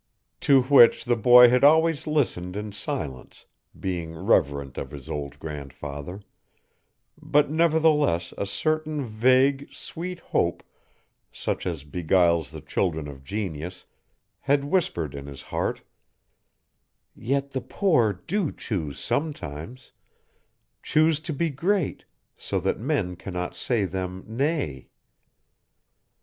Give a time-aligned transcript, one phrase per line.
[0.39, 3.45] To which the boy had always listened in silence,
[3.79, 6.23] being reverent of his old grandfather;
[7.21, 10.63] but nevertheless a certain vague, sweet hope,
[11.31, 13.85] such as beguiles the children of genius,
[14.39, 15.83] had whispered in his heart,
[17.15, 19.91] "Yet the poor do choose sometimes
[20.81, 22.05] choose to be great,
[22.35, 24.89] so that men cannot say them nay."